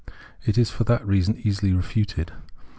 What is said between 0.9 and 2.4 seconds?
reason easily refuted.